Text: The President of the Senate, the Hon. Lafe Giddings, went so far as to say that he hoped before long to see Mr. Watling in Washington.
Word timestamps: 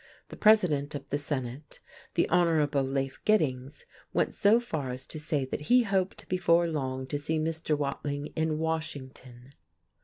The 0.29 0.35
President 0.35 0.95
of 0.95 1.07
the 1.09 1.19
Senate, 1.19 1.79
the 2.15 2.27
Hon. 2.31 2.47
Lafe 2.73 3.23
Giddings, 3.23 3.85
went 4.13 4.33
so 4.33 4.59
far 4.59 4.89
as 4.89 5.05
to 5.05 5.19
say 5.19 5.45
that 5.45 5.61
he 5.69 5.83
hoped 5.83 6.27
before 6.27 6.65
long 6.67 7.05
to 7.05 7.19
see 7.19 7.37
Mr. 7.37 7.77
Watling 7.77 8.33
in 8.35 8.57
Washington. 8.57 9.53